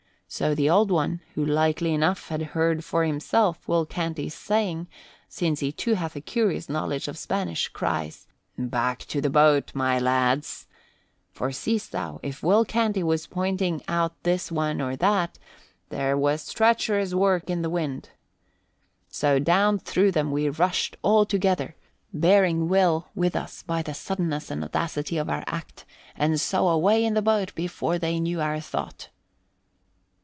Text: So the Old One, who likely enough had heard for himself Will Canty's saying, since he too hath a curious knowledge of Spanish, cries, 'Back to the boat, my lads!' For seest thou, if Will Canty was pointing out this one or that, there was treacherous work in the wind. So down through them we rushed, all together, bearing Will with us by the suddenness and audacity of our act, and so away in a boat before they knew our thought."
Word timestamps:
So 0.33 0.55
the 0.55 0.69
Old 0.69 0.91
One, 0.91 1.19
who 1.35 1.43
likely 1.45 1.93
enough 1.93 2.29
had 2.29 2.41
heard 2.41 2.85
for 2.85 3.03
himself 3.03 3.67
Will 3.67 3.85
Canty's 3.85 4.33
saying, 4.33 4.87
since 5.27 5.59
he 5.59 5.73
too 5.73 5.95
hath 5.95 6.15
a 6.15 6.21
curious 6.21 6.69
knowledge 6.69 7.09
of 7.09 7.17
Spanish, 7.17 7.67
cries, 7.67 8.27
'Back 8.57 8.99
to 9.07 9.19
the 9.19 9.29
boat, 9.29 9.75
my 9.75 9.99
lads!' 9.99 10.67
For 11.33 11.51
seest 11.51 11.91
thou, 11.91 12.21
if 12.23 12.41
Will 12.41 12.63
Canty 12.63 13.03
was 13.03 13.27
pointing 13.27 13.81
out 13.89 14.23
this 14.23 14.49
one 14.49 14.79
or 14.79 14.95
that, 14.95 15.37
there 15.89 16.17
was 16.17 16.53
treacherous 16.53 17.13
work 17.13 17.49
in 17.49 17.61
the 17.61 17.69
wind. 17.69 18.11
So 19.09 19.37
down 19.37 19.79
through 19.79 20.13
them 20.13 20.31
we 20.31 20.47
rushed, 20.47 20.95
all 21.01 21.25
together, 21.25 21.75
bearing 22.13 22.69
Will 22.69 23.09
with 23.13 23.35
us 23.35 23.63
by 23.63 23.81
the 23.81 23.93
suddenness 23.93 24.49
and 24.49 24.63
audacity 24.63 25.17
of 25.17 25.29
our 25.29 25.43
act, 25.45 25.83
and 26.15 26.39
so 26.39 26.69
away 26.69 27.03
in 27.03 27.17
a 27.17 27.21
boat 27.21 27.53
before 27.53 27.99
they 27.99 28.21
knew 28.21 28.39
our 28.39 28.61
thought." 28.61 29.09